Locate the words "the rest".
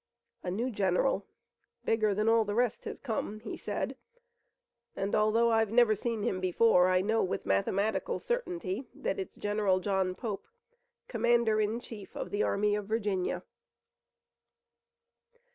2.43-2.85